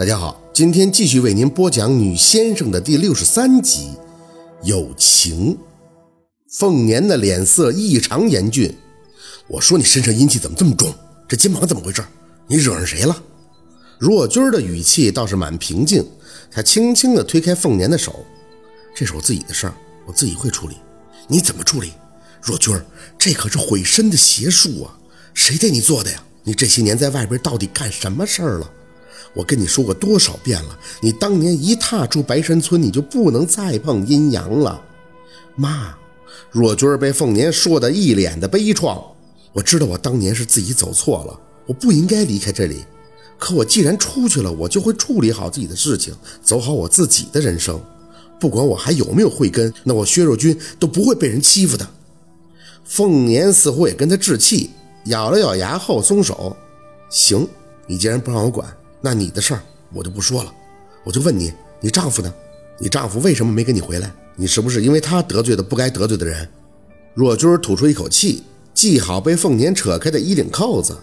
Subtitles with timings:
[0.00, 3.90] 大家好，今天继续为您播讲《女先生》的第六十三集。
[4.62, 5.58] 友情，
[6.48, 8.74] 凤年的脸色异常严峻。
[9.46, 10.90] 我说你身上阴气怎么这么重？
[11.28, 12.02] 这肩膀怎么回事？
[12.46, 13.22] 你惹上谁了？
[13.98, 16.02] 若君的语气倒是蛮平静，
[16.50, 18.24] 他轻轻地推开凤年的手
[18.96, 19.74] ：“这是我自己的事儿，
[20.06, 20.76] 我自己会处理。
[21.28, 21.92] 你怎么处理？
[22.40, 22.74] 若君，
[23.18, 24.96] 这可是毁身的邪术啊！
[25.34, 26.22] 谁给你做的呀？
[26.42, 28.70] 你这些年在外边到底干什么事儿了？”
[29.34, 34.82] 我跟你说过多少遍了，你当年一踏出白山村，你就不能再碰阴阳了。
[35.54, 35.94] 妈，
[36.50, 39.02] 若君被凤年说的一脸的悲怆。
[39.52, 42.84] 我知道我当年是自己走错了，我不应该离开这里。
[43.38, 47.80] 可我既然出去了，我就会处理好自己的事情，走好我自己的人生。
[48.38, 51.88] 不管我还有没有慧根，那我薛若君都不会被人欺负的。
[52.84, 54.70] 凤年似乎也跟他置气，
[55.06, 56.56] 咬了咬牙后松手。
[57.08, 57.46] 行，
[57.86, 58.66] 你既然不让我管。
[59.00, 60.52] 那你的事儿我就不说了，
[61.04, 62.32] 我就问你，你丈夫呢？
[62.78, 64.12] 你丈夫为什么没跟你回来？
[64.36, 66.48] 你是不是因为他得罪了不该得罪的人？
[67.14, 68.42] 若君吐出一口气，
[68.74, 70.96] 系好被凤年扯开的衣领扣子。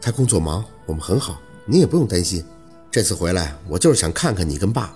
[0.00, 2.42] 他工作忙，我们很好，你也不用担心。
[2.90, 4.94] 这次回来，我就是想看看你跟爸。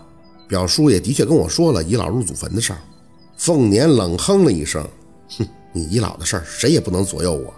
[0.48, 2.78] 表叔也的确跟我说了倚老入祖坟的事儿。
[3.36, 4.86] 凤年冷哼了一声，
[5.36, 7.52] 哼，你倚老的事儿谁也不能左右我。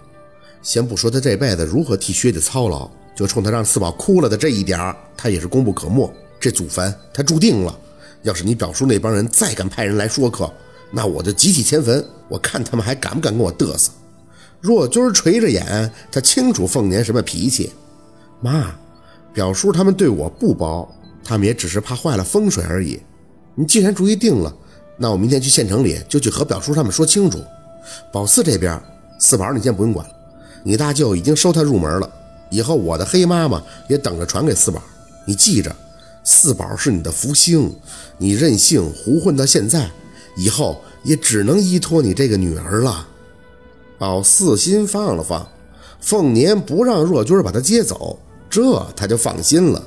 [0.61, 2.89] 先不说他这辈子如何替薛家操劳。
[3.15, 6.11] 就冲他让四宝哭了的这一点他也是功不可没。
[6.39, 7.77] 这祖坟他注定了。
[8.23, 10.51] 要是你表叔那帮人再敢派人来说客，
[10.91, 12.05] 那我就集体迁坟。
[12.27, 13.91] 我看他们还敢不敢跟我嘚瑟？
[14.59, 17.71] 若君垂着眼，他清楚凤年什么脾气。
[18.41, 18.75] 妈，
[19.33, 20.87] 表叔他们对我不薄，
[21.23, 22.99] 他们也只是怕坏了风水而已。
[23.55, 24.53] 你既然主意定了，
[24.97, 27.39] 那我明天去县城里就去和表叔他们说清楚。
[28.11, 28.77] 宝四这边，
[29.17, 30.13] 四宝你先不用管了，
[30.63, 32.11] 你大舅已经收他入门了。
[32.49, 34.81] 以后我的黑妈妈也等着传给四宝，
[35.25, 35.75] 你记着，
[36.23, 37.75] 四宝是你的福星，
[38.17, 39.89] 你任性胡混到现在，
[40.35, 43.07] 以后也只能依托你这个女儿了。
[43.97, 45.47] 宝四心放了放，
[45.99, 48.17] 凤年不让若君把他接走，
[48.49, 49.83] 这他就放心了。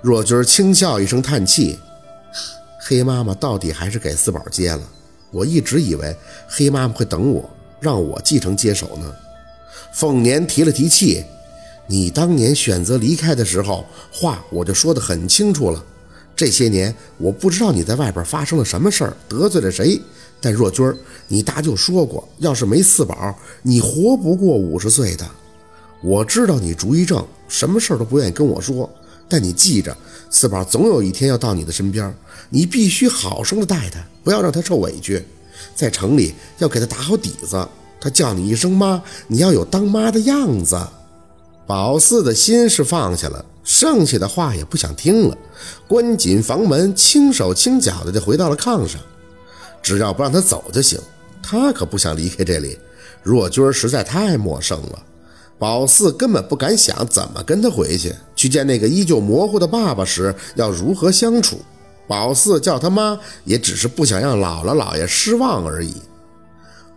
[0.00, 1.78] 若君轻笑一声，叹气
[2.78, 4.82] ：“黑妈妈到底还是给四宝接了。
[5.30, 6.14] 我一直以为
[6.46, 7.48] 黑妈妈会等我，
[7.80, 9.12] 让我继承接手呢。”
[9.92, 11.24] 凤年提了提气。
[11.86, 15.84] 你当年选择离开的时候，话我就说得很清楚了。
[16.34, 20.00] 这些年，我不知道你在外边发生了什么事儿，得罪了谁。
[20.40, 20.96] 但若君儿，
[21.28, 25.28] 你大舅说过，要是没四宝，你活不过五十岁的。
[26.02, 28.90] 我知道你主意正，什么事儿都不愿意跟我说。
[29.28, 29.96] 但你记着，
[30.30, 32.12] 四宝总有一天要到你的身边，
[32.50, 35.22] 你必须好生的待他，不要让他受委屈。
[35.74, 37.68] 在城里要给他打好底子，
[38.00, 40.76] 他叫你一声妈，你要有当妈的样子。
[41.66, 45.38] 宝四的心是放下了，剩下的话也不想听了，
[45.86, 49.00] 关紧房门，轻手轻脚的就回到了炕上。
[49.82, 50.98] 只要不让他走就行，
[51.42, 52.78] 他可不想离开这里。
[53.22, 55.02] 若君实在太陌生了，
[55.58, 61.60] 宝四根本不敢想怎么跟他回去，去见那个依旧模糊的爸爸时要如何相处。
[62.08, 65.94] 宝四叫他妈，也只是不想让姥姥姥爷失望而已。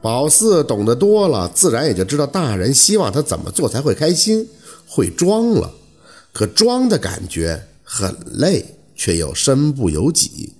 [0.05, 4.47] 宝四懂得多了，自然也就知道大人希望他怎么做才会开心，
[4.87, 5.73] 会装了。
[6.31, 8.63] 可装的感觉很累，
[8.95, 10.53] 却又身不由己。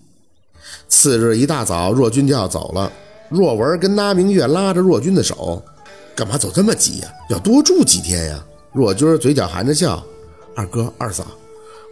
[0.90, 2.92] 次日一大早，若君就要走了。
[3.30, 5.62] 若文跟拉明月拉着若君的手，
[6.16, 7.14] 干嘛走这么急呀？
[7.30, 8.44] 要多住几天呀？
[8.74, 10.04] 若君嘴角含着笑
[10.58, 11.24] ：“二哥二嫂，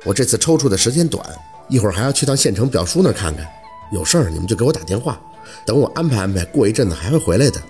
[0.04, 1.24] 我这次抽出的时间短，
[1.70, 3.48] 一会儿还要去趟县城表叔那看看，
[3.94, 5.22] 有事儿你们就给我打电话。”
[5.66, 7.62] 等我安排安排，过一阵子还会回来的。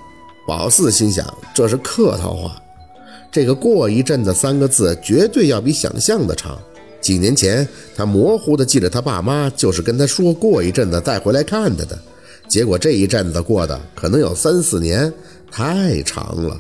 [0.47, 2.56] 宝四心想，这是客套话。
[3.31, 6.59] 这个“过一阵子”三个字，绝对要比想象的长。
[7.01, 11.97] 几年前，他模糊的记得他爸妈就是跟他说过一阵子再回来看他的。
[12.47, 15.11] 结果这一阵子过的可能有三四年，
[15.50, 16.59] 太长了。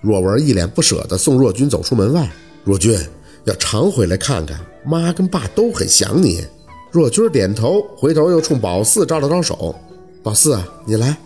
[0.00, 2.30] 若文一脸不舍地送若君走出门外。
[2.62, 2.96] 若君
[3.44, 6.44] 要常回来看看，妈跟爸都很想你。
[6.92, 9.74] 若君点头，回头又冲宝四招了招手。
[10.22, 11.16] 宝四，你来。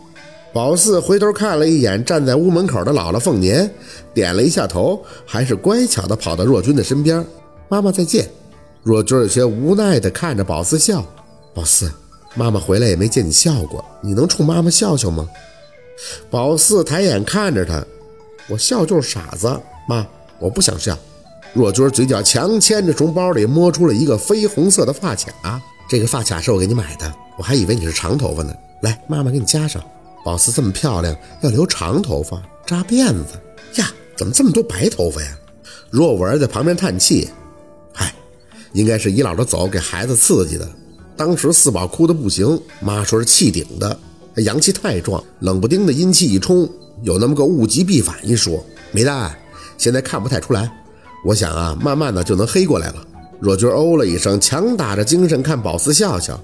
[0.53, 3.69] 宝四回头看了一眼站在屋门口的姥姥凤年，
[4.12, 7.25] 点了一下头，还是乖巧的跑到若君的身边。
[7.69, 8.29] 妈妈再见。
[8.83, 11.05] 若君有些无奈的看着宝四笑。
[11.55, 11.91] 宝四，
[12.35, 15.27] 妈妈回来也没见你笑过，你能冲妈妈笑笑吗？
[16.31, 17.83] 宝四抬眼看着他，
[18.49, 19.49] 我笑就是傻子。
[19.89, 20.06] 妈，
[20.39, 20.97] 我不想笑。
[21.55, 25.61] 若君嘴角强牵着，从包里摸出了一个绯红色的发卡。
[25.89, 28.55] 这个发卡是我给你买的，我还以为你是长头发呢。
[28.82, 29.82] 来，妈妈给你加上。
[30.25, 33.40] 宝四这么漂亮，要留长头发，扎辫子
[33.81, 33.90] 呀？
[34.17, 35.29] 怎么这么多白头发呀？
[35.90, 37.29] 若文在旁边叹气
[37.93, 38.14] ：“嗨，
[38.73, 40.69] 应该是姨姥的走给孩子刺激的。
[41.17, 43.99] 当时四宝哭得不行，妈说是气顶的，
[44.37, 46.69] 阳气太壮，冷不丁的阴气一冲，
[47.02, 48.64] 有那么个物极必反一说。
[48.90, 49.37] 没蛋，
[49.76, 50.70] 现在看不太出来，
[51.25, 53.06] 我想啊，慢慢的就能黑过来了。
[53.40, 56.40] 若君哦了一声，强打着精神看宝四笑笑。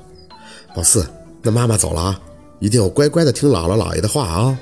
[0.74, 1.06] 宝四，
[1.42, 2.20] 那妈妈走了啊，
[2.60, 4.58] 一定要乖乖的听姥姥姥爷的话啊。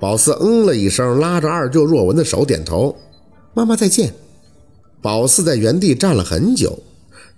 [0.00, 2.94] 宝四嗯了一声，拉着二舅若文的手点头。
[3.54, 4.12] 妈妈再见。
[5.00, 6.78] 宝四在原地站了很久，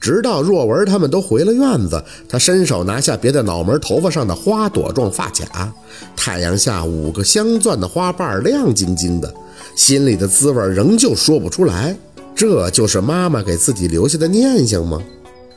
[0.00, 5.72] 直到若文他们都回了院子，他伸手拿下别在脑门头发上的花朵状发卡，
[6.16, 9.32] 太阳下五个镶钻的花瓣亮晶晶的，
[9.76, 11.96] 心里的滋味仍旧说不出来。
[12.34, 15.02] 这就是妈妈给自己留下的念想吗？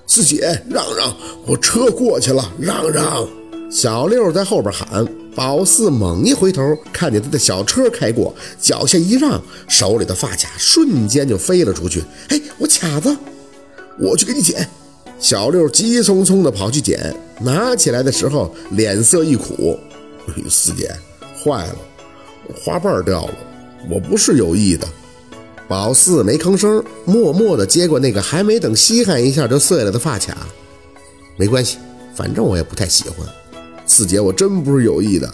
[0.08, 1.16] 四姐，让让，
[1.46, 3.28] 我车过去了，让让！
[3.70, 5.08] 小六在后边喊。
[5.36, 12.04] 宝四猛一回头，看见他的小车开过，脚下一让，手里的发卡瞬间就飞了出去。
[12.28, 13.16] 哎，我卡子，
[13.98, 14.68] 我去给你捡。
[15.18, 19.80] 小六急匆匆地跑去捡，拿起来的时候脸色一苦。
[20.50, 20.92] 四姐，
[21.42, 21.76] 坏了，
[22.62, 23.34] 花瓣掉了，
[23.90, 24.86] 我不是有意的。
[25.70, 30.36] 宝四没吭声，默默地接过那个还没等稀罕一下就碎了的发卡。
[31.38, 31.78] 没关系，
[32.14, 33.26] 反正我也不太喜欢。
[33.90, 35.28] 四姐，我真不是有意的，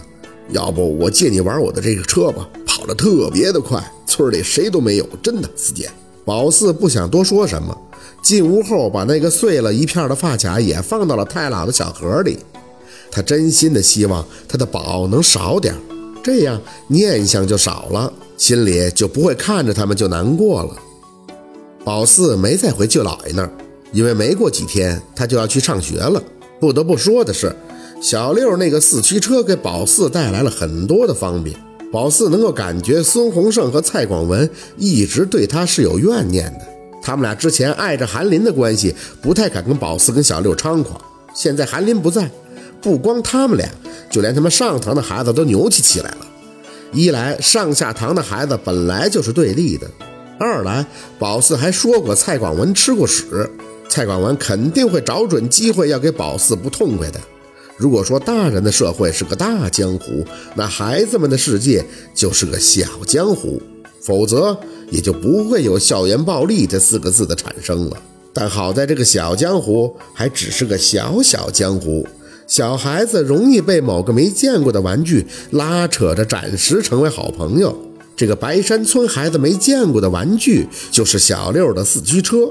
[0.52, 5.50] 要不我借你玩我的这个车吧，跑得特别的快，村里谁都没有，真的。
[5.58, 5.90] 四姐，
[6.24, 7.78] 宝四不想多说什么，
[8.24, 12.38] 进屋后把那个碎了一片的发卡也放到了太姥的小盒里。
[13.12, 15.76] 他真心的希望他的宝能少点，
[16.24, 20.78] 这样念想就少了，心里就不会看着他们就难过了。
[21.84, 23.52] 宝四没再回舅姥爷那儿，
[23.92, 26.24] 因为没过几天他就要去上学了。
[26.58, 27.54] 不得不说的是。
[28.06, 31.58] 小六那个四驱车给宝四带来了很多的方便，
[31.92, 34.48] 宝四能够感觉孙洪胜和蔡广文
[34.78, 36.68] 一直对他是有怨念的，
[37.02, 38.94] 他们俩之前碍着韩林的关系，
[39.24, 41.02] 不太敢跟宝四跟小六猖狂。
[41.34, 42.30] 现在韩林不在，
[42.80, 43.68] 不光他们俩，
[44.12, 46.28] 就连他们上堂的孩子都牛气起来了。
[46.94, 49.90] 一来上下堂的孩子本来就是对立的，
[50.38, 50.86] 二来
[51.18, 53.50] 宝四还说过蔡广文吃过屎，
[53.90, 57.20] 蔡广文肯定会找准机会要给宝四不痛快的。
[57.78, 60.26] 如果说大人的社会是个大江湖，
[60.56, 61.84] 那孩子们的世界
[62.14, 63.62] 就是个小江湖，
[64.00, 64.58] 否则
[64.90, 67.98] 也就不会有校园暴力这四个字的产生了。
[68.32, 72.08] 但好在这个小江湖还只是个小小江湖，
[72.48, 77.78] 小孩子容易被某个没见过的玩具拉扯着暂时成为好朋友。
[78.16, 82.50] 这个白山村孩子没见过的玩具就是小六的四驱车。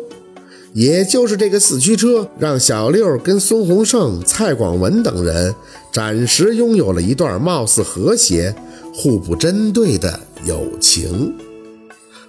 [0.75, 5.55] 也就是这个四驱车，让小六跟孙洪胜、蔡广文等人
[5.93, 8.53] 暂时拥有了一段貌似和谐、
[8.93, 11.33] 互不针对的友情。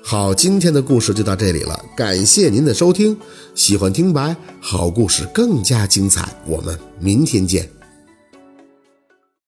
[0.04, 3.18] 好，今天的故事就到这里了，感谢您的收听。
[3.56, 7.75] 喜欢听白，好故事更加精彩，我们明天见。